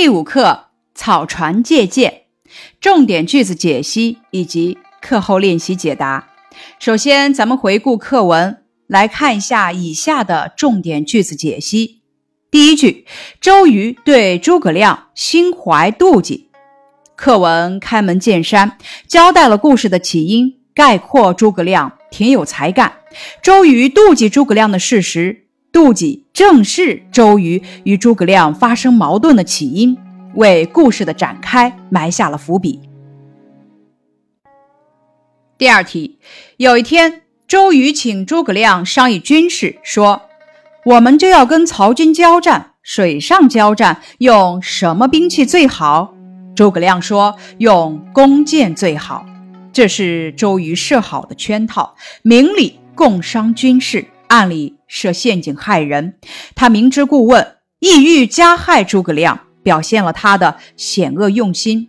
[0.00, 2.22] 第五课草船借箭，
[2.80, 6.28] 重点句子解析以及课后练习解答。
[6.78, 12.02] 首先，咱们回顾课文，来看一下以下的重点句子解析。
[12.48, 13.06] 第一句，
[13.40, 16.48] 周瑜对诸葛亮心怀妒忌。
[17.16, 18.78] 课文开门见山，
[19.08, 22.92] 交代了故事的起因，概括诸葛亮挺有才干，
[23.42, 25.47] 周瑜妒忌诸葛亮的事实。
[25.78, 29.96] 妒忌正是周瑜与诸葛亮发生矛盾的起因，
[30.34, 32.80] 为故事的展开埋下了伏笔。
[35.56, 36.18] 第二题，
[36.56, 40.22] 有一天，周瑜请诸葛亮商议军事，说
[40.84, 46.12] ：“我们就要跟曹军交战，水上交战用什么兵器最好？”
[46.56, 49.24] 诸葛亮说：“用弓箭最好。”
[49.72, 54.04] 这是周瑜设好的圈套，明里共商军事。
[54.28, 56.14] 暗里设陷阱害人，
[56.54, 61.88] 他明知故问，意欲加害诸葛亮，表现了他的险恶用心；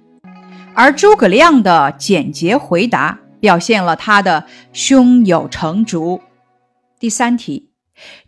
[0.74, 6.22] 而诸葛亮的简洁回答，表现了他的胸有成竹。
[7.00, 7.70] 第三题，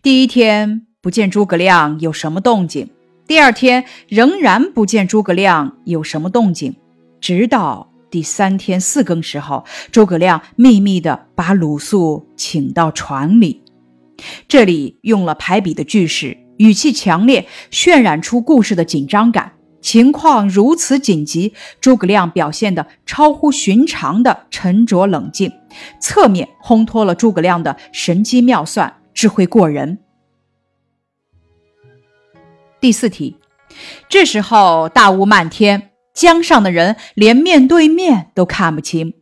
[0.01, 2.89] 第一天不见诸葛亮有什么动静，
[3.27, 6.75] 第二天仍然不见诸葛亮有什么动静，
[7.19, 13.61] 直到第三天四更时候，诸葛亮秘密地把鲁肃请到船里。
[14.47, 19.53] 这里用了排比的句式，语气强烈，渲染出故事的紧张感。
[19.81, 25.51] 情况如此紧急，诸葛亮表现的超乎寻常的沉着冷静，
[25.99, 29.97] 侧面烘托了诸葛亮的神机妙算、智慧过人。
[32.79, 33.37] 第四题，
[34.07, 39.15] 这时候大雾漫天，江上的人连面对面都看不清。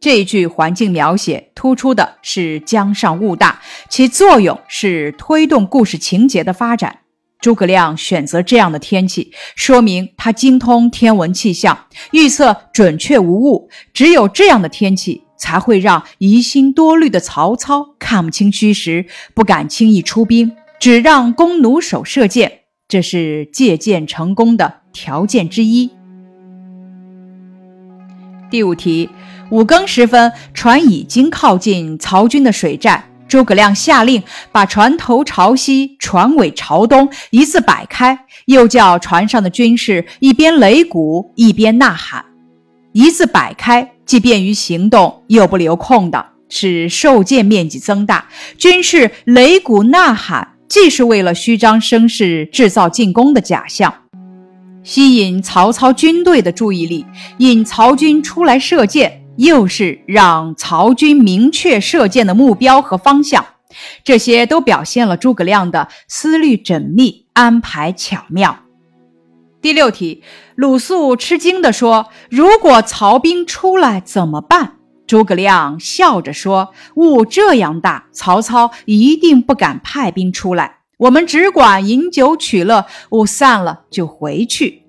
[0.00, 7.00] 这一句环境描写突出的是江上雾大，其作用是推动故事情节的发展。
[7.38, 13.68] 诸葛亮选择这样的天气，说明他精通天文气象，预测准确无误。
[13.92, 22.60] 只有这样的天气，才会让疑心多虑的曹操看不清虚实，不敢轻易出兵，只让弓弩手射箭。
[22.88, 25.90] 这是借箭成功的条件之一。
[28.50, 29.08] 第五题，
[29.50, 33.04] 五更时分，船已经靠近曹军的水寨。
[33.28, 42.24] 诸葛亮下令把船头朝西，船尾朝东，一字摆开，又叫船上的军士一边擂鼓一边呐喊。
[42.92, 48.26] 一字摆开，既便于行动，又不留空档，使受箭面积增大。
[48.58, 53.94] 军士擂鼓呐喊，既是为了虚张声势，制造进攻的假象。
[54.82, 57.06] 吸引曹操军队的注意力，
[57.38, 63.46] 引曹军出来射箭，又是让曹军明确射箭的目标和方向，
[64.04, 68.58] 这些都表现了诸葛亮的思虑缜密、安排巧妙。
[69.62, 70.22] 第六题，
[70.56, 74.76] 鲁肃吃惊地说：“如果曹兵出来怎么办？”
[75.08, 84.82] 诸葛亮笑着说：“雾这样大，曹操一定不敢派兵出来。”我们只管饮酒取乐，雾散了就回去。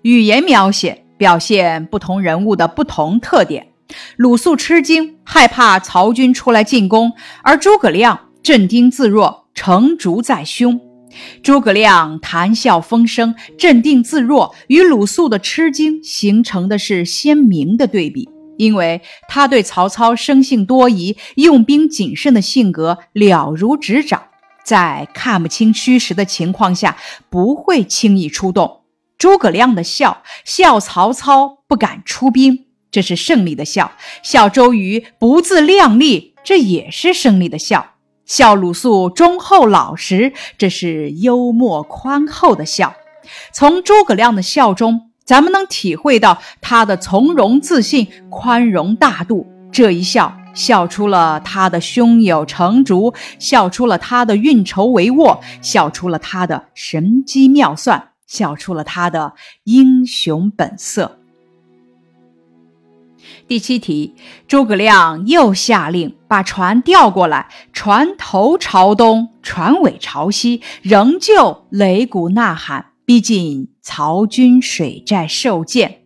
[0.00, 3.66] 语言描写表现不同人物的不同特点。
[4.16, 7.10] 鲁肃吃惊，害怕曹军出来进攻；
[7.42, 10.80] 而诸葛亮镇定自若，成竹在胸。
[11.42, 18.26] 诸葛亮谈笑风生，镇定自若，与鲁肃的吃惊形成的是鲜明的对比，
[18.56, 24.22] 因为他对曹操生性多疑、用兵谨慎的性格了如指掌。
[24.64, 26.96] 在看不清虚实的情况下，
[27.28, 28.79] 不会轻易出动。
[29.20, 33.92] 诸葛亮的笑，笑曹操不敢出兵，这是胜利的笑；
[34.22, 37.82] 笑周瑜不自量力，这也是胜利的笑；
[38.24, 42.94] 笑鲁肃忠厚老实，这是幽默宽厚的笑。
[43.52, 49.46] 从诸葛亮的笑中，咱们能体会到他的从容自信、宽容大度。
[49.70, 50.34] 这一笑。
[50.52, 59.34] 笑出了他的胸有成竹，笑出了他的运筹帷幄，笑出了他的神机妙算，笑出了他的
[59.64, 61.18] 英雄本色。
[63.48, 64.14] 第七题，
[64.46, 76.02] 诸葛亮又下令把船调过来，船头朝东，船尾朝西，仍旧擂鼓呐喊，逼近曹军水寨受箭。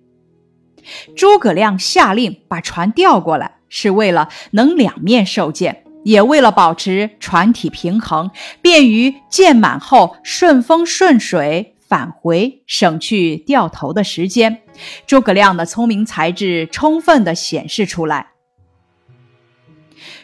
[1.15, 3.59] 诸葛亮下令把船调过来。
[3.77, 8.31] 是为了能两面受箭，也为了保持船体平衡，
[8.63, 14.63] 便于箭满后顺风顺水返回，省去掉头的时间。
[15.07, 18.31] 诸葛亮的聪明才智充分的显示出来。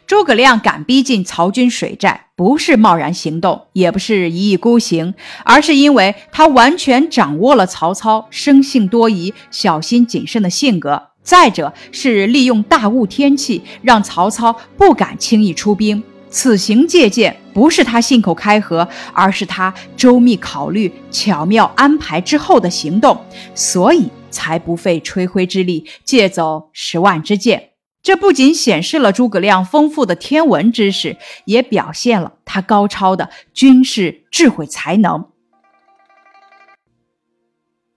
[0.05, 5.14] 诸葛亮敢逼近曹军水寨，不是贸然行动，也不是一意孤行，
[5.44, 11.11] 而是因为他完全掌握了曹操生性多疑、小心谨慎的性格。
[11.23, 16.02] 再者是利用大雾天气，让曹操不敢轻易出兵。
[16.31, 23.25] 此行借箭不是他信口开河，而是他周密考虑、巧妙安排之后的行动，
[23.55, 27.71] 所以才不费吹灰之力借走十万支箭。
[28.03, 35.26] 这不仅显示了诸葛亮丰富的天文知识，也表现了他高超的军事智慧才能。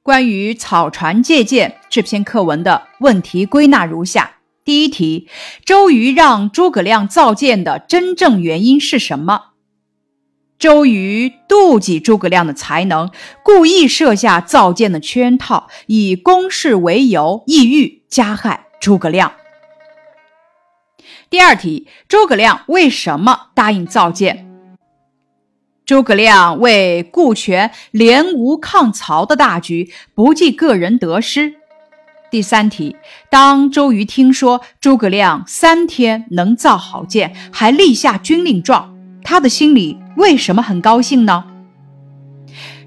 [0.01, 5.27] 关于草船借箭这篇课文的问题归纳如下：第一题，
[5.65, 9.51] 周瑜让诸葛亮造箭的真正原因是什么？
[10.57, 13.11] 周瑜妒忌诸葛亮的才能，
[13.43, 19.33] 故意设下造箭的圈套，以公事为由，意欲加害诸葛亮。
[21.29, 24.49] 第二题，诸葛亮为什么答应造箭？
[25.85, 31.55] 诸葛亮为顾全联吴抗曹的大局，不计个人得失。
[32.33, 32.95] 第三题，
[33.29, 38.91] 当周瑜听说诸葛亮三天能造好箭，还立下军令状，
[39.23, 41.45] 他的心里为什么很高兴呢？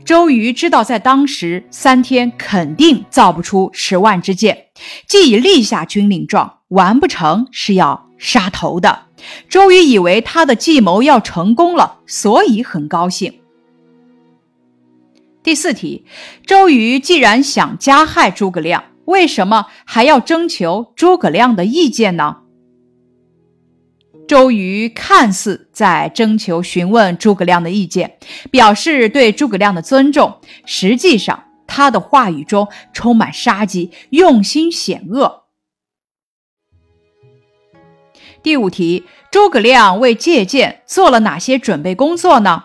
[0.04, 4.64] 周瑜知道在当时三天肯定造不出十万支箭，
[5.06, 9.02] 既已立下军令状，完不成是要杀头的。
[9.48, 13.32] 周瑜以为他的计谋要成功了，所以很高兴。
[15.44, 16.04] 第四题，
[16.44, 22.42] 周瑜既然想加害诸葛亮，为什么还要征求诸葛亮的意见呢？
[24.28, 28.18] 周瑜看似在征求、询问诸葛亮的意见，
[28.50, 35.44] 表示对诸葛亮的尊重，实际上他的话语中充满杀机，用心险恶。
[38.42, 42.64] 第五题，诸葛亮为借箭做了哪些准备工作呢？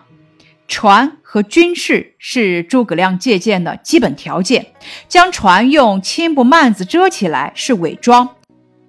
[0.66, 4.74] 船和军事是诸葛亮借箭的基本条件。
[5.08, 8.36] 将船用青布幔子遮起来是伪装，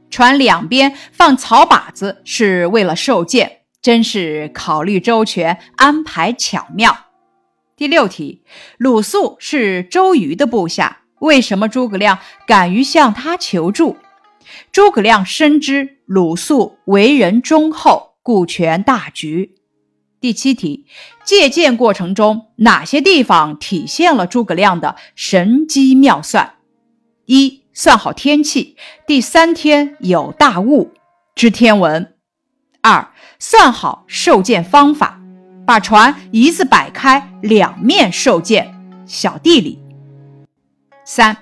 [0.09, 7.05] 船两边放草靶子是为了受箭，真是考虑周全，安排巧妙。
[7.77, 8.43] 第六题，
[8.77, 13.95] 鲁肃是周瑜的部下，为什么诸葛亮敢于向他求助？
[14.69, 19.55] 诸葛亮深知鲁肃为人忠厚，顾全大局。
[20.23, 20.85] 第七题，
[21.25, 26.55] 借箭过程中哪些地方体现了诸葛亮的神机妙算？
[27.25, 30.93] 一、算好天气，第三天有大雾，
[31.35, 32.13] 知天文；
[32.81, 35.19] 二、算好受箭方法，
[35.67, 38.73] 把船一字摆开，两面受箭，
[39.05, 39.77] 小地理；
[41.03, 41.35] 三、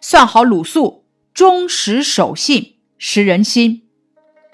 [0.00, 1.02] 算好鲁肃。
[1.34, 3.88] 忠实守信，识人心。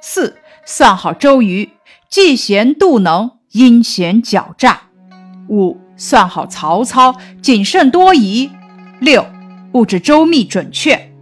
[0.01, 1.73] 四算好周瑜，
[2.11, 4.83] 嫉贤妒能，阴险狡诈。
[5.49, 8.51] 五算好曹操，谨慎多疑。
[9.01, 9.25] 六
[9.71, 11.12] 布置周密准确。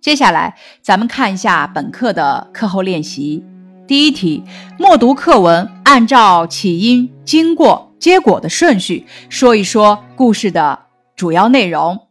[0.00, 3.44] 接下来，咱们看一下本课的课后练习。
[3.86, 4.42] 第一题，
[4.78, 12.08] 默读课文，按照起因、经过、结果的顺序说一说故事的主要内容。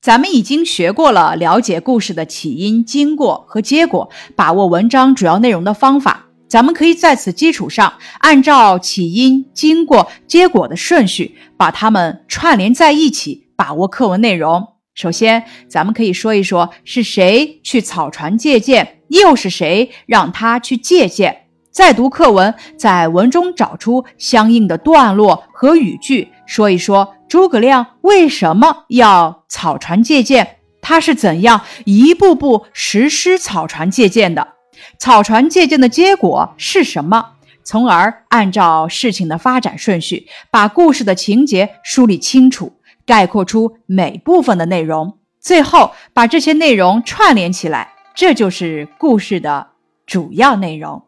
[0.00, 6.28] 咱们已经学过了了解故事的起因、经过和结果，把握文章主要内容的方法。
[6.48, 14.68] 咱们可以在此基础上，按照起因、经过、结果的顺序，把它们串联在一起，把握课文内容。
[14.94, 21.46] 首先，咱们可以说一说是谁去草船借箭，又是谁让他去借箭。
[21.72, 27.14] 再读课文，在文中找出相应的段落和语句，说一说。
[27.26, 30.58] 诸葛亮为什么要草船借箭？
[30.80, 34.53] 他是怎样一步步实施草船借箭的？
[34.98, 37.32] 草船借箭的结果是什么？
[37.62, 42.74] 从而按照事情的发展顺序，把故事的情节梳理清楚，
[43.06, 49.68] 概括出每部分的内容，最后把这些内容串联起来，这就是故事的
[50.06, 51.04] 主要内容。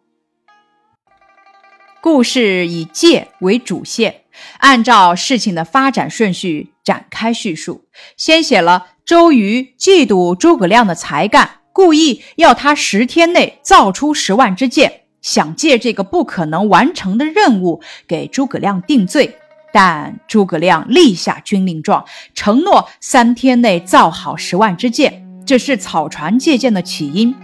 [2.01, 4.23] 故事以借为主线。
[4.59, 7.87] 按照事情的发展顺序展开叙述，
[8.19, 19.37] 先写了周瑜嫉妒诸葛亮的才干，故意要他十天内造出十万支箭，想借这个不可能完成的任务给诸葛亮定罪。
[19.75, 27.35] 但诸葛亮立下军令状，承诺三天内造好十万支箭，这是草船借箭的起因。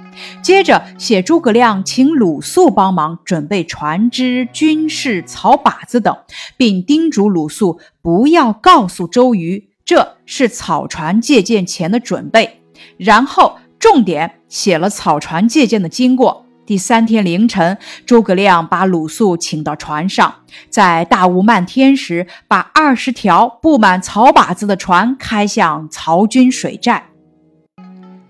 [0.43, 6.17] 接着写诸葛亮请鲁肃帮忙准备船只、军事、草靶子等，
[6.57, 12.61] 并叮嘱鲁肃不要告诉周瑜，这是草船借箭前的准备。
[12.97, 16.47] 然后重点写了草船借箭的经过。
[16.65, 20.33] 第三天凌晨，诸葛亮把鲁肃请到船上，
[20.71, 27.09] 在大雾漫天时，把二十条布满草靶子的船开向曹军水寨。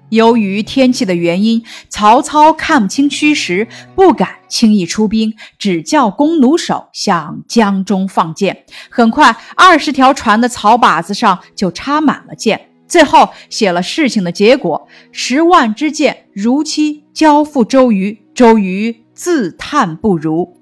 [0.08, 8.64] 由于天气的原因，曹操看不清虚实，不敢轻易出兵，只叫弓弩手向江中放箭。
[8.88, 12.71] 很快，二十条船的草靶子上就插满了箭。
[12.92, 20.60] 最后写了事情的结果：十万支箭如期交付周瑜，周瑜自叹不如。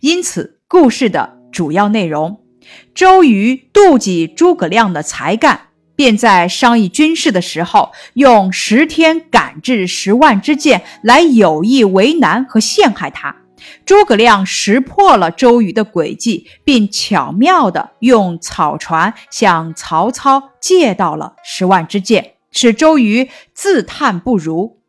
[0.00, 2.40] 因此，故事的主要内容，
[2.94, 5.62] 周瑜妒忌诸葛亮的才干。
[5.94, 13.34] 便在商议军事的时候，用十天赶制十万支箭来有意为难和陷害他。
[13.84, 24.80] 诸葛亮识破了周瑜的诡计，并巧妙地用草船向曹操借到了十万支箭，使周瑜自叹不如。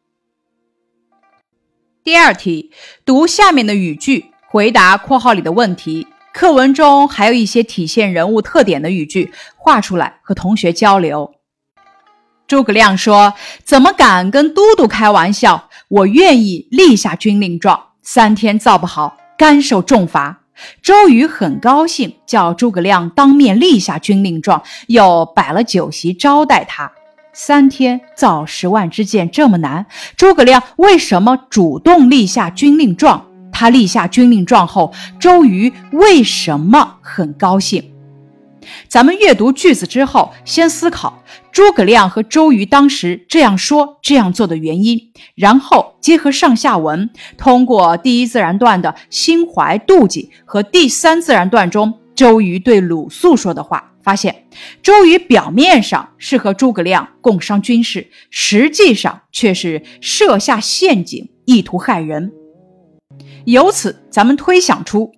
[2.03, 2.71] 第二题，
[3.03, 6.07] 读下面的语句，回答括号里的问题。
[6.33, 11.33] 课文中还有一些体现人物特点的语句，画出来和同学交流。
[12.47, 13.33] 诸葛亮说
[13.65, 15.69] ：“怎么敢跟都督开玩笑？
[15.89, 20.39] 我愿意立下军令状，三天造不好，甘受重罚。”
[20.81, 26.89] 周瑜很高兴，叫诸葛亮当面立下军令状，又摆了酒席招待他。
[27.33, 29.85] 三天造十万支箭这么难，
[30.15, 33.25] 诸葛亮为什么主动立下军令状？
[33.51, 37.91] 他立下军令状后，周瑜为什么很高兴？
[38.87, 54.45] 咱们阅读句子之后，先思考诸葛亮和周瑜当时这样说、这样做的原因，然后结合上下文，通过第一自然段的心怀妒忌和第三自然段中周瑜对鲁肃说的话，发现
[54.81, 62.31] 周瑜表面上是和诸葛亮共商军事，实际上却是设下陷阱，意图害人。
[63.45, 65.11] 由此，咱们推想出，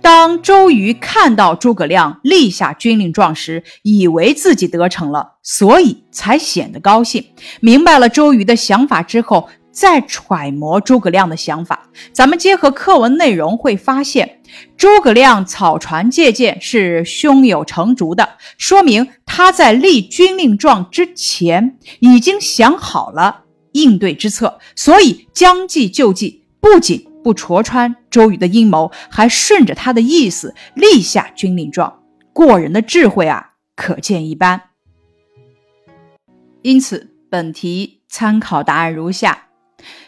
[0.00, 7.24] 当周瑜看到诸葛亮立下军令状时，以为自己得逞了，所以才显得高兴。
[7.60, 14.40] 明白了周瑜的想法之后，再揣摩诸葛亮的想法，咱们结合课文内容会发现，
[14.76, 27.11] 诸葛亮草船借箭是胸有成竹的，说明他在立军令状之前已经想好了应对之策，所以将计就计，不仅。
[27.22, 32.02] 不戳穿周瑜的阴谋，还顺着他的意思立下军令状，
[32.32, 34.62] 过人的智慧啊，可见一斑。
[36.62, 39.46] 因此，本题参考答案如下：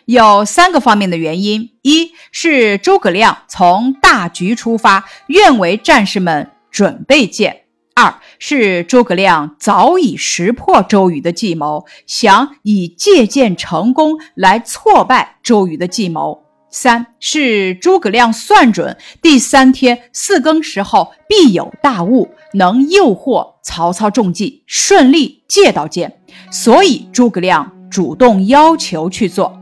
[0.05, 7.63] 有三个方面的原因，一是诸葛亮从大局出发，愿为战士们准备箭；
[7.97, 16.44] 二是诸葛亮早已识破周瑜的计谋，想以借箭成功来挫败周瑜的计谋。
[16.75, 26.19] 三是诸葛亮算准第三天四更时候必有大雾，能诱惑曹操中计，顺利借到箭，
[26.51, 29.57] 所以诸葛亮主动要求去做。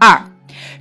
[0.00, 0.32] 二，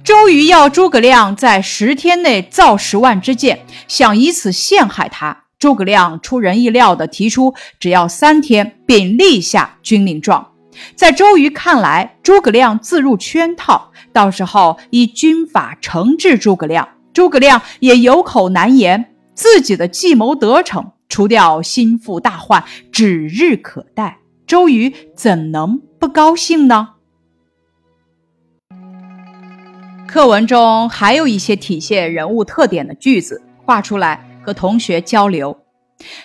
[0.01, 5.43] 周瑜要诸葛亮在十天内造十万支箭，想以此陷害他。
[5.59, 10.53] 诸葛亮出人意料地提出，只要三天，并立下军令状。
[10.95, 24.19] 在周瑜看来，诸葛亮自入圈套，到时候以军法惩治诸葛亮，诸葛亮也有口难言，自己的计谋得逞，除掉心腹大患，指日可待。
[24.48, 26.91] 周瑜怎能不高兴呢？
[30.07, 35.57] 课文中还有一些体现人物特点的句子，画出来和同学交流。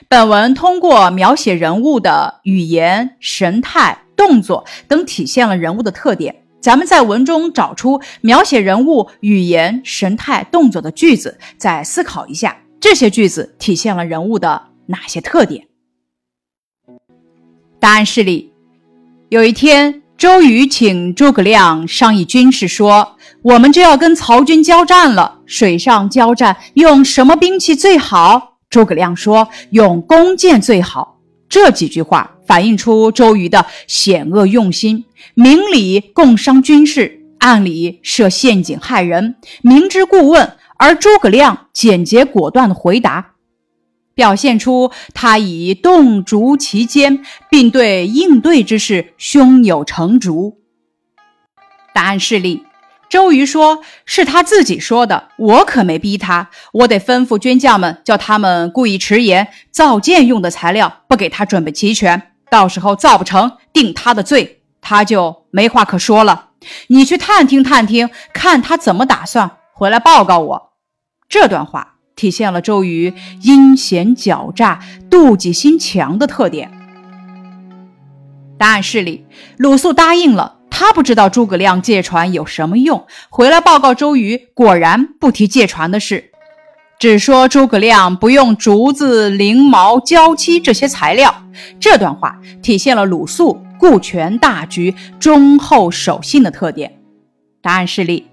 [0.07, 3.99] 本文通过描写人物的语言、神态。
[4.17, 6.40] 动作等体现了人物的特点。
[6.61, 15.67] 咱们在文中找出描写人物语言、神态、动作的句子，再思考一下这些句子体现了人物的哪些特点。
[17.79, 18.53] 答案示例：
[19.31, 32.37] 有一天，周瑜请诸葛亮商议军事，说：“我们就要跟曹军交战了，水上交战用什么兵器最好？”诸葛亮说：“用弓箭最好。”这几句话。
[32.51, 35.05] 反映出周瑜的险恶用心，
[35.35, 40.57] 明里共商军事，暗里设陷阱害人，明知故问。
[40.77, 43.35] 而诸葛亮简洁果断的回答，
[44.17, 50.59] 表现出他已洞烛其间，并对应对之事胸有成竹。
[51.95, 52.65] 答案示例：
[53.09, 62.30] 周瑜说是他自己说的，我可没逼他，我得吩咐军将们，叫他们故意迟延，造箭用的材料不给他准备齐全。
[62.51, 64.63] 到时候造不成，定他的罪。
[64.81, 66.49] 他就没话可说了。
[66.89, 70.73] 你去探听探听，看他怎么打算，回来报告我。
[71.29, 74.81] 这段话体现了周瑜阴险狡诈、
[75.11, 76.71] 妒忌心强的特点。
[78.59, 79.27] 答案室里，
[79.57, 80.57] 鲁肃答应了。
[80.71, 86.30] 他不知道诸葛亮借船有什么用，回来报告周瑜，果然不提借船的事，
[87.01, 91.35] 只说诸葛亮不用竹子、翎毛、胶漆这些材料。
[91.81, 96.93] 这段话体现了鲁肃顾全大局、忠厚守信的特点。
[97.63, 98.27] 答案是例。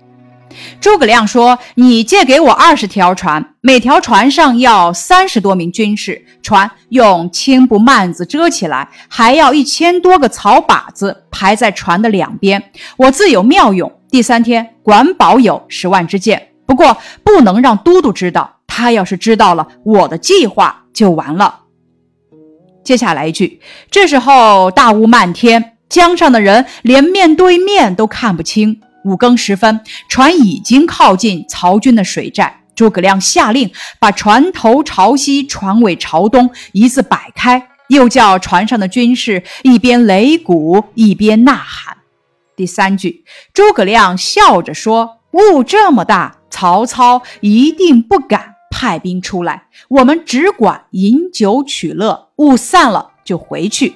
[0.82, 12.62] 诸葛亮说：“你借给我二十条船，每条船上要三十多名军士，船用青布幔子遮起来，还要一千多个草靶子排在船的两边。
[12.98, 13.90] 我自有妙用。
[14.12, 18.56] 第三天管保有十万支箭，不过不能让都督知道。
[18.78, 21.62] 他要是知道了我的计划，就完了。”
[22.86, 32.62] 接下来一句：“这时候大雾漫天，江上的人连面对面都看不清。”五更时分，船已经靠近曹军的水寨。
[32.76, 41.98] 诸葛亮下令把船头朝西，船尾朝东，一字摆开，又叫船上的军士一边擂鼓一边呐喊。
[42.56, 53.96] 第三句，诸葛亮笑着说：“雾这么大，曹操一定不敢派兵出来，我们只管饮酒取乐，雾散了就回去。”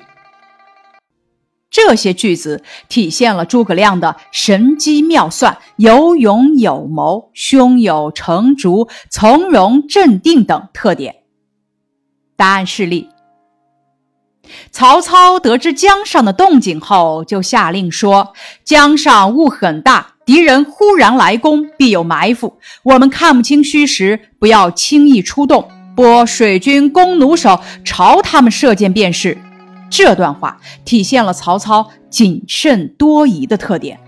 [1.72, 11.24] 这些句子体现了诸葛亮的神机妙算、有勇有谋、胸有成竹、从容镇定等特点。
[12.36, 13.10] 答案是例。
[14.72, 18.34] 曹操得知江上的动静后，就下令说
[18.66, 22.58] ：“江上雾很大，敌人忽然来攻，必有埋伏。
[22.84, 29.38] 我们看不清虚实，不要轻易出动，拨水军弓弩手朝他们射箭便是。”
[29.90, 34.00] 这段话体现了曹操谨慎多疑的特点。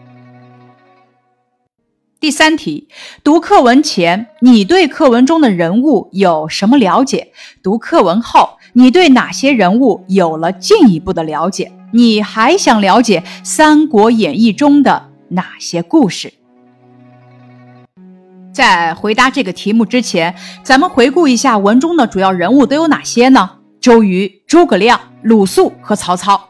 [2.22, 2.88] 第三题，
[3.22, 7.34] 读课文前，你对课文中的人物有什么了解？
[7.62, 11.74] 读课文后，你对哪些人物有了进一步的了解？
[11.92, 16.32] 你还想了解《三国演义》中的哪些故事？
[18.54, 23.58] 在回答这个题目之前，咱们回顾一下文中的主要人物都有哪些呢？
[23.82, 26.50] 周瑜、诸葛亮、鲁肃和曹操，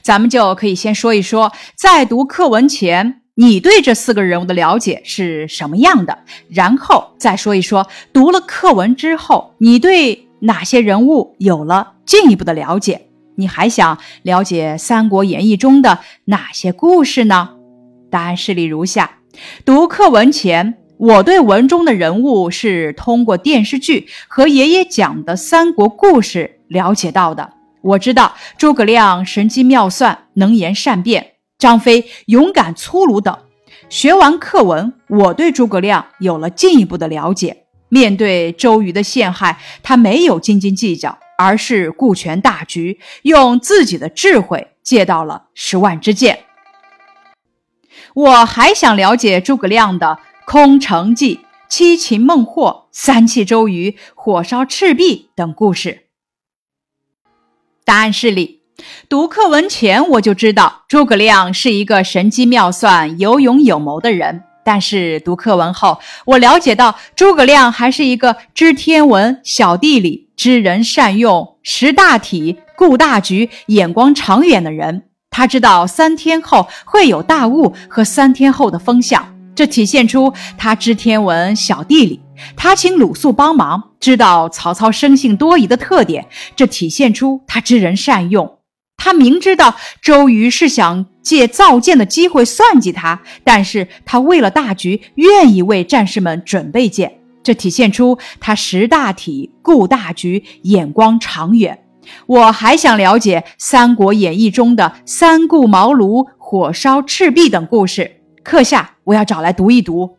[0.00, 6.20] 咱们就可以先说一说，在读课文前，你对这四个人物的了解是什么样的？
[6.48, 13.08] 然后再说一说，读了课文之后，你对哪些人物有了进一步的了解？
[13.36, 17.50] 你还想了解《三国演义》中的哪些故事呢？
[18.12, 19.18] 答案事例如下：
[19.64, 20.74] 读课文前。
[20.98, 27.54] 我对文中的人物是通过电视剧和爷爷讲的三国故事了解到的。
[27.80, 33.36] 我知道诸葛亮神机妙算、能言善辩，张飞勇敢粗鲁等。
[33.88, 37.64] 学完课文，我对诸葛亮有了进一步的了解。
[37.88, 46.38] 面对周瑜的陷害，他没有斤斤计较，而是顾全大局，用自己的智慧借到了十万支箭。
[48.14, 50.18] 我还想了解诸葛亮的。
[50.44, 56.08] 空城计、七擒孟获、三气周瑜、火烧赤壁等故事。
[57.84, 58.62] 答案是里。
[59.08, 75.04] 读课文前我就知道诸葛亮是一个神机妙算、有勇有谋的人，但是读课文后，我了解到诸葛亮还是一个知天文、晓地理、知人善用、识大体、顾大局、眼光长远的人。
[75.32, 79.26] 他知道三天后会有大雾和三天后的风向。
[79.54, 82.20] 这体现出他知天文、晓地理。
[82.56, 86.26] 他请鲁肃帮忙，知道曹操生性多疑的特点。
[86.54, 88.58] 这体现出他知人善用。
[88.96, 97.18] 他明知道周瑜是想借造箭的机会算计他，但是他为了大局，愿意为战士们准备箭。
[97.42, 101.78] 这体现出他识大体、顾大局、眼光长远。
[102.26, 108.20] 我还想了解《三国演义》中的三顾茅庐、火烧赤壁等故事。
[108.42, 110.16] 课下我要找来读一读。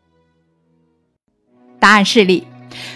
[1.79, 2.47] 答案是例。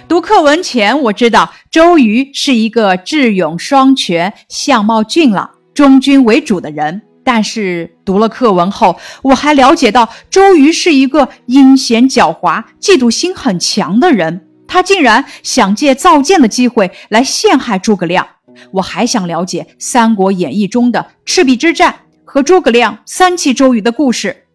[0.08, 7.04] 读课文前，我知道周瑜是一个智勇双全、相貌俊朗、忠君为主的人。
[7.24, 14.48] 但是读了课文后，我还了解到周瑜是一个阴险狡猾、嫉妒心很强的人。
[14.66, 18.26] 他竟然想借造箭的机会来陷害诸葛亮。
[18.72, 21.94] 我还想了解《三国演义》中的赤壁之战
[22.26, 24.46] 和诸葛亮三气周瑜的故事。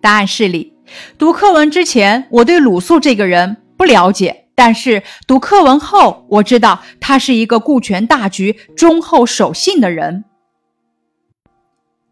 [0.00, 0.72] 答案是里。
[1.16, 10.24] 读课文之前，我对鲁肃这个人不了解，但是读课文后，我知道他是一个顾全大局、忠厚守信的人。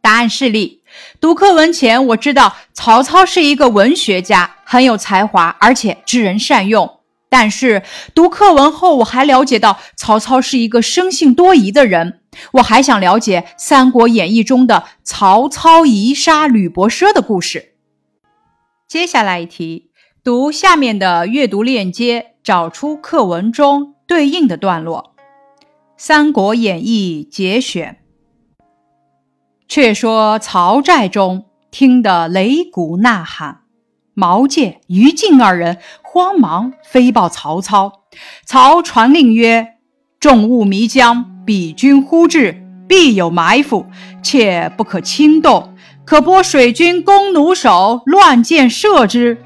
[0.01, 0.83] 答案是例。
[1.21, 7.00] 读课文前，我知道曹操是一个文学家，很有才华，而且知人善用。
[7.31, 7.83] 但是
[8.15, 12.21] 读课文后，我还了解到曹操是一个生性多疑的人。
[12.55, 17.75] 我还想了解《三国演义》中的曹操疑杀吕伯奢的故事。
[18.87, 19.91] 接下来一题，
[20.23, 25.15] 读下面的阅读链接，找出课文中对应的段落。
[25.97, 27.99] 《三国演义》节选。
[29.69, 33.60] 却说曹寨中听得擂鼓呐喊，
[34.21, 38.03] 毛玠、于禁二人慌忙飞报曹操。
[38.45, 39.77] 曹传令曰
[40.21, 43.87] ：“众物迷江，彼军忽至，必有埋伏，
[44.23, 45.75] 切不可轻动。
[46.05, 49.39] 可拨水军弓弩手乱箭射之。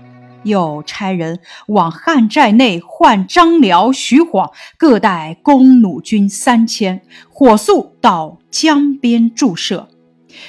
[0.43, 9.89] 又差人往汉寨内唤张辽、徐晃各带弓弩军三千，火速到江边驻射。”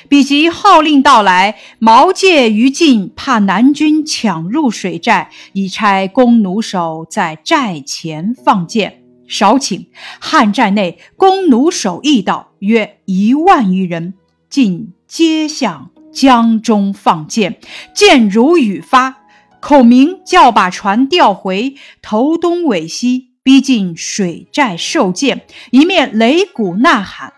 [0.08, 9.02] 比及号令到来，毛玠、于禁怕南军抢入水寨，已差弓弩手在寨前放箭。
[9.28, 9.88] 少顷，
[10.20, 14.14] 汉寨内弓弩手一到，约一万余人，
[14.50, 17.60] 尽皆向江中放箭，
[17.96, 19.18] 箭如雨发。
[19.60, 27.34] 孔明叫把船调回，头东尾西，逼近水寨受箭，一面擂鼓呐喊。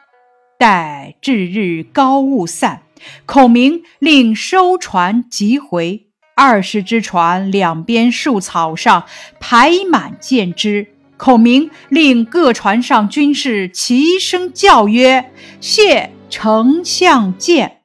[0.57, 2.81] 待至日高雾散，
[3.25, 6.07] 孔明令收船即回。
[6.35, 9.05] 二十只船两边树草上
[9.39, 10.87] 排满箭支。
[11.17, 17.81] 孔明令各船上军士齐声叫曰：“谢丞相箭！”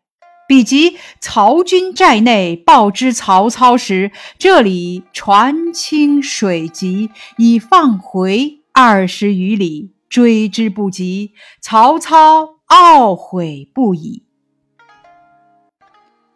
[0.47, 7.09] 比及曹军寨内报知曹操时，这里船轻水急，
[7.39, 11.33] 已放回二十余里，追之不及。
[11.63, 12.52] 曹操。
[12.73, 14.25] 懊悔不已。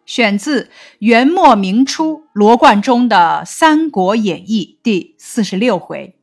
[0.05, 0.69] 选自
[0.99, 6.15] 元末明初罗贯中的《三国演义》第四十六回。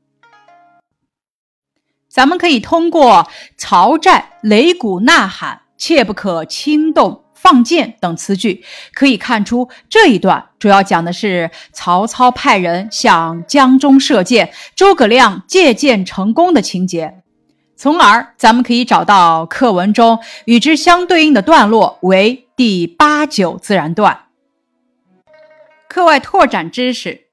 [2.09, 17.24] 咱们可以通过“曹寨擂鼓呐喊，切不可轻动，放箭”等词句，可以看出这一段主要讲的是曹操派人向江中射箭，诸葛亮借箭成功的情节。
[17.77, 24.27] 从而，咱们可以找到课文中与之相对应的段落为第八九自然段。
[25.89, 27.27] 课外拓展知识：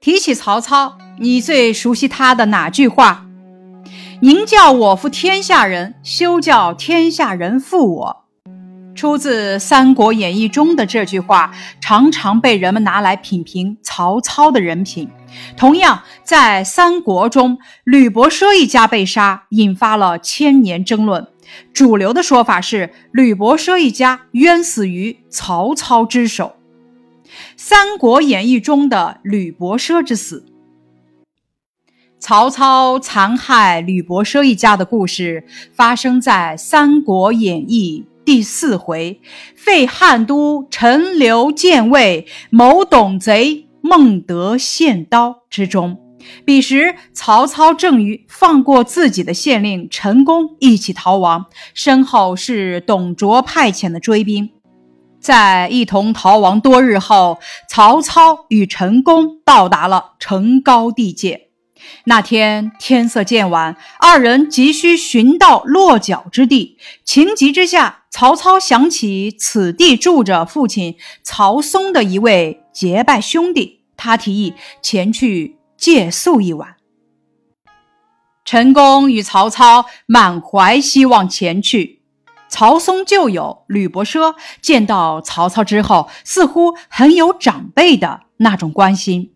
[0.00, 3.26] 提起曹操，你最熟悉他的哪句话
[4.22, 8.23] ？“宁叫我负天下人，休叫天下人负我。”
[8.94, 15.08] 出自《三国演义》中的这句话，常常被人们拿来品评曹操的人品。
[15.56, 21.26] 同样，在三国中，吕伯奢一家被杀，引发了千年争论。
[21.72, 26.56] 主流的说法是，吕伯奢一家冤死于曹操之手。
[27.56, 30.46] 《三国演义》中的吕伯奢之死，
[32.20, 39.20] 曹操残害吕伯奢一家的故事，发生在《三国演义》第四回
[39.54, 43.68] “废汉都，陈留建魏，谋董贼”。
[43.86, 45.98] 孟德献刀之中，
[46.46, 54.48] 彼时曹操正与放过自己的县令陈宫一起逃亡，身后是董卓派遣的追兵。
[55.20, 61.48] 在一同逃亡多日后，曹操与陈宫到达了城高地界。
[62.04, 66.78] 那天天色渐晚，二人急需寻到落脚之地。
[67.04, 72.62] 情急之下，曹操想起此地住着父亲曹嵩的一位。
[72.72, 76.76] 结拜兄弟，他提议前去借宿一晚。
[78.44, 82.02] 陈宫与曹操满怀希望前去。
[82.48, 89.32] 曹嵩旧友吕伯奢见到曹操之后，似乎很有长辈的那种关心。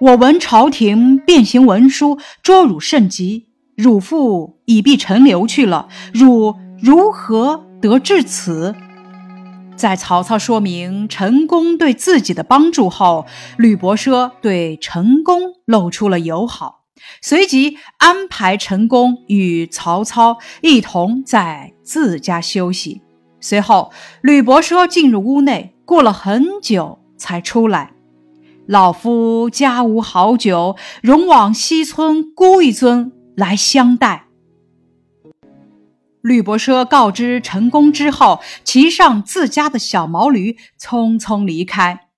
[0.00, 8.74] 我闻朝廷变行文书，捉汝甚急，汝父已避陈留去了，汝如何得至此？
[9.76, 16.80] 在曹操说明陈宫对自己的帮助后，吕伯奢对陈宫露出了友好，
[17.22, 23.02] 随即安排陈宫与曹操一同在自家休息。
[23.40, 27.92] 随后，吕伯奢进入屋内，过了很久才出来。
[28.66, 34.27] 老夫家无好酒，容往西村沽一樽来相待。
[36.22, 42.08] 吕伯奢告知陈宫之后，骑上自家的小毛驴，匆匆离开。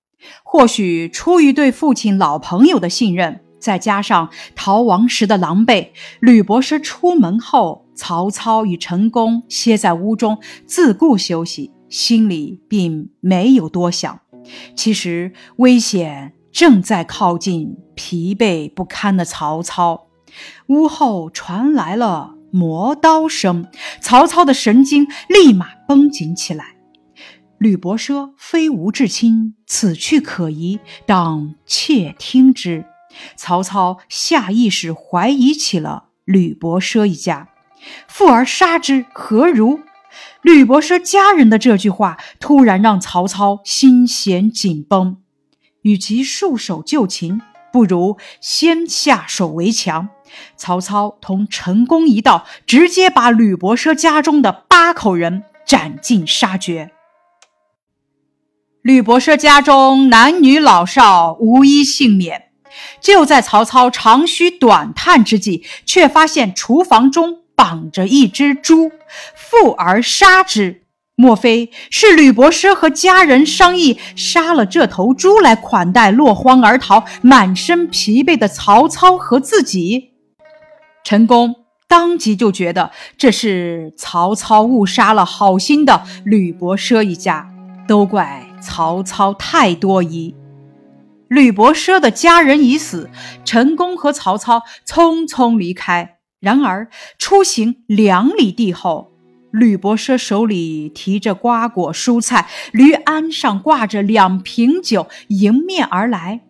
[0.42, 5.88] 或许出于对父亲老朋友的信任，再加上逃亡时的狼狈，
[6.20, 14.20] 吕伯奢出门后曹操与陈宫歇在屋中自顾休息，心里并没有多想。
[14.74, 20.08] 其实危险正在靠近，疲惫不堪的曹操。
[20.68, 23.66] 屋后传来了磨刀声，
[24.00, 26.76] 曹操的神经立马绷紧起来。
[27.58, 32.86] 吕伯奢非吴至亲，此去可疑，当窃听之。
[33.36, 37.48] 曹操下意识怀疑起了吕伯奢一家，
[38.08, 39.80] 父而杀之何如？
[40.42, 45.18] 吕伯奢家人的这句话，突然让曹操心弦紧绷。
[45.82, 47.40] 与其束手就擒，
[47.72, 50.08] 不如先下手为强。
[50.56, 56.92] 曹操同陈宫一道，直接把吕伯奢家中的八口人斩尽杀绝。
[58.82, 62.46] 吕伯奢家中男女老少无一幸免。
[63.00, 68.92] 就在曹操长吁短叹之际，却发现厨房中绑着一只猪，
[69.34, 70.84] 复而杀之。
[71.20, 80.12] 莫非是吕伯奢和家人商议杀了这头猪来款待落荒而逃、满身疲惫的曹操和自己？
[81.04, 81.54] 陈宫
[81.86, 87.50] 当即就觉得这是曹操误杀了好心的吕伯奢一家，
[87.86, 90.34] 都怪曹操太多疑。
[91.28, 93.10] 吕伯奢的家人已死，
[93.44, 96.16] 陈宫和曹操匆匆离开。
[96.40, 99.09] 然而出行两里地后，
[99.50, 106.42] 吕伯奢手里提着瓜果蔬菜，驴鞍上挂着两瓶酒，迎面而来。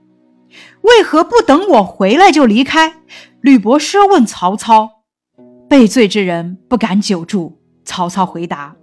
[0.83, 2.95] 为何不等我回来就离开？
[3.41, 5.03] 吕伯奢问曹操。
[5.69, 7.61] 被罪之人不敢久住。
[7.85, 8.77] 曹操回答：“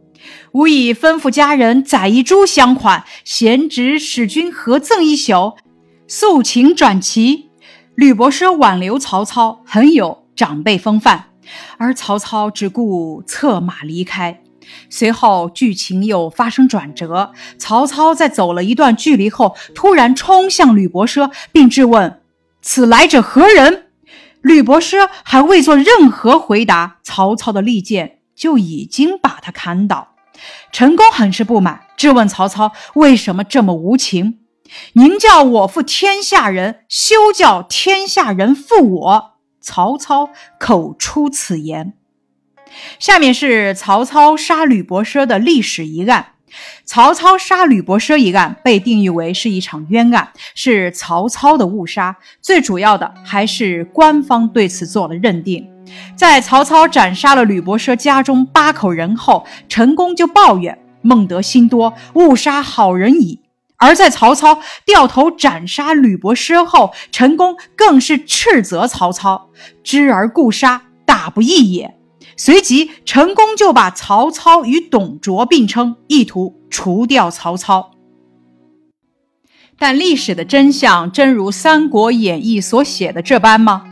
[0.54, 5.58] 吾已吩咐家人宰一猪相款，贤侄使君合赠一宿。”
[6.08, 7.50] 速请转齐。
[7.96, 11.27] 吕伯奢挽留曹操，很有长辈风范，
[11.78, 14.42] 而曹操只顾策马离开。
[14.90, 22.22] 随后剧情又发生转折，曹操在走了一段距离后，突然冲向吕伯奢，并质问
[22.62, 23.86] ：“此来者何人？”
[24.44, 30.16] 吕伯奢还未做任何回答，曹操的利剑就已经把他砍倒。
[30.72, 34.40] 陈宫很是不满，质问曹操：“为什么这么无情？”
[34.94, 39.37] 宁叫我负天下人，休叫天下人负我。
[39.68, 41.92] 曹操口出此言。
[43.00, 46.28] 下面是曹操杀吕伯奢的历史一案。
[46.86, 52.16] 曹操杀吕伯奢一案被定义为是一场冤案，是曹操的误杀。
[52.42, 55.68] 最主要的还是官方对此做了认定。
[56.16, 63.42] 在曹操斩杀了吕伯奢家中八口人后，陈宫就抱怨孟德心多，误杀好人矣。
[63.78, 69.50] 而在曹操掉头斩杀吕伯奢后，陈宫更是斥责曹操
[69.84, 71.96] ：“知而故杀，大不义也。”
[72.36, 77.92] 随即，陈宫就把曹操与董卓并称，意图除掉曹操。
[79.80, 83.86] 但历史的真相真如《三国演义》所写的这般吗？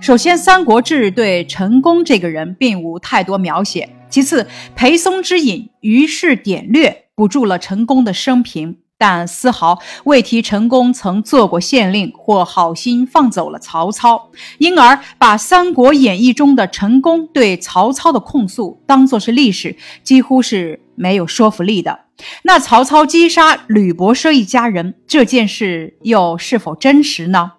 [0.00, 8.78] 首先，《三国志》对陈宫这个人并无太多描写；其次，裴松之隐于是典略补注了陈宫的生平。
[9.02, 21.98] 但丝毫未提陈宫曾做过县令或好心放走了曹操，因而把《三国演义》中的陈宫对曹操的控诉当作是历史，几乎是没有说服力的。
[22.44, 27.54] 那曹操击杀吕伯奢一家人这件事又是否真实呢？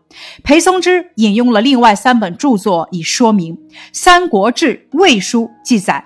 [0.45, 3.58] 裴松之引用了另外三本著作以说明，
[3.91, 6.06] 《三国志·魏书》记载：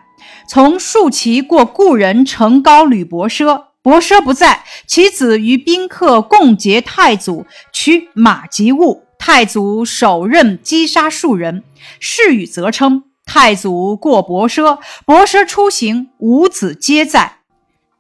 [0.50, 3.67] 从数骑过故人成高吕伯奢。
[3.88, 9.06] 伯奢不在，其子与宾客共劫太祖，取马及物。
[9.18, 11.64] 太祖手刃击杀数人，
[11.98, 17.38] 事与则称太祖过伯奢，伯奢出行，五子皆在，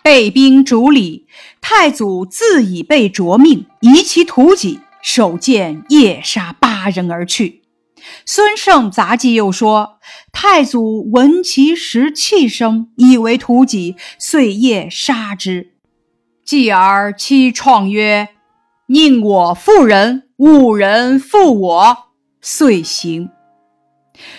[0.04, 1.26] 被兵逐里。
[1.62, 7.62] 太祖自以被着命，移其图己，手剑夜杀八人而去。
[8.26, 10.00] 孙胜杂记又说，
[10.34, 15.76] 太祖闻其食气声，以为图己，遂夜杀之。
[16.48, 18.30] 继而妻创曰
[18.88, 21.98] ：“宁我负人，吾人负我。”
[22.40, 23.32] 遂行。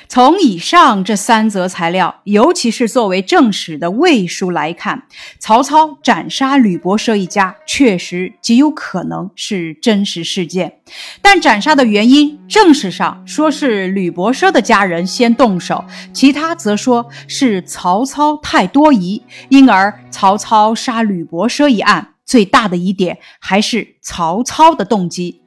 [0.08, 5.04] 从以上这三则材料，尤其是作为正史的魏书来看，
[5.38, 10.80] 曹操斩杀吕伯奢一家确实极有可能是真实事件。
[11.20, 25.42] 但斩杀的原因，正史上说是吕伯奢的家人先动手，其他则说是曹操太多疑，因而曹操杀吕伯奢一案最大的疑点还是曹操的动机。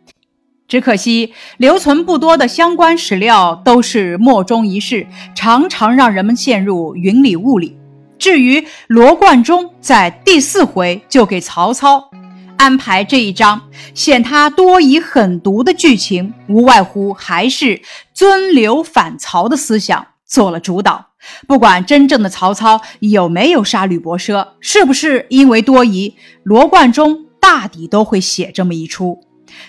[0.71, 5.05] 只可惜留存不多的相关史料都是莫衷一是，
[5.35, 7.77] 常常让人们陷入云里雾里。
[8.17, 12.09] 至于罗贯中在第四回就给曹操
[12.55, 17.81] 安排这一章，显他多疑狠毒的剧情，无外乎还是
[18.13, 21.07] 尊刘反曹的思想做了主导。
[21.49, 29.19] 不管真正的曹操有没有杀吕伯奢，是不是因为多疑，罗贯中大抵都会写这么一出。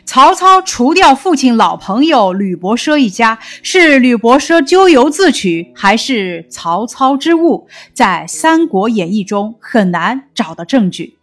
[0.05, 7.69] 曹操除掉父亲老朋友吕伯奢一家，是吕伯奢咎由自取，还是曹操之误？
[7.93, 11.19] 在《三国演义》中很难找到证据。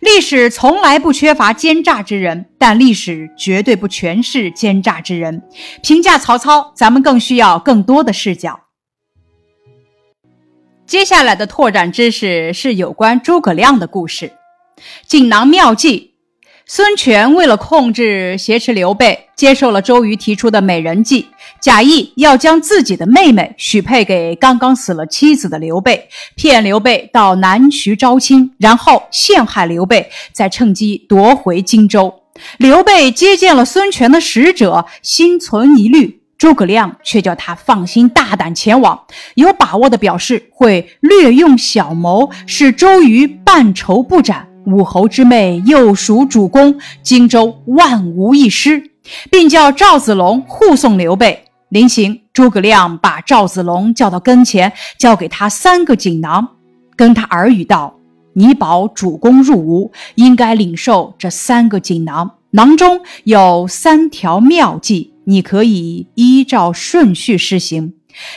[0.00, 5.42] 历史从来不缺乏奸诈之人，但历史绝对不全是奸诈之人。
[5.82, 8.60] 评价曹操，咱们更需要更多的视角。
[10.86, 14.32] 接下来的拓展知识是有关诸葛亮的故事，
[15.06, 16.15] 锦囊妙计。
[16.68, 21.28] 孙权为了控制挟持刘备，接受了周瑜提出的美人计，
[21.60, 32.12] 假意要将自己的妹妹许配给刚刚死了妻子的刘备，骗刘备到南徐招亲，然后陷害刘备，再趁机夺回荆州。
[32.58, 39.04] 刘备接见了孙权的使者，心存疑虑，诸葛亮却叫他放心大胆前往，
[39.36, 44.48] 有把握的表示会略用小谋，使周瑜半筹不展。
[44.66, 48.90] 武侯之妹又属主公，荆州万无一失，
[49.30, 51.44] 并叫赵子龙护送刘备。
[51.68, 56.48] 临行，诸葛亮把赵子龙叫到跟前，交给他三个锦囊，
[56.96, 57.96] 跟他耳语道
[58.34, 67.94] ：“你保主公入吴，应该领受这三个锦囊，囊中有三条妙计，你可以依照顺序施行。”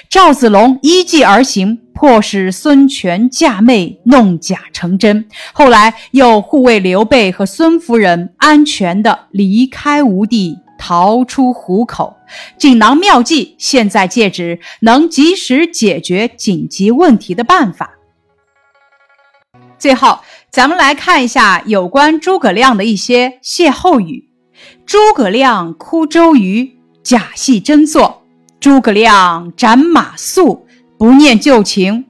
[0.10, 5.28] 赵子龙依计而行，迫使孙权嫁妹，弄假成真。
[5.54, 12.15] 后来又护卫刘备和孙夫人安全地离开吴地，逃出虎口。
[12.58, 17.92] 锦囊妙计，现在借指能及时解决紧急问题的办法。
[19.78, 20.20] 最后，
[20.52, 24.30] 咱们来看一下有关诸葛亮的一些歇后语：
[24.86, 28.24] 诸葛亮哭周瑜，假戏真做。
[28.60, 30.63] 诸葛亮斩马谡，
[30.98, 32.04] 不念旧情；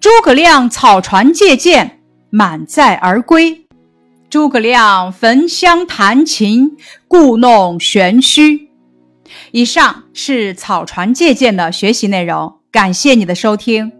[0.00, 3.66] 诸葛亮草船借箭，满载而归；
[4.28, 8.70] 诸葛亮焚香弹琴，故弄玄虚。
[9.52, 13.92] 以上是草船借箭的学习内容，感谢你的收听。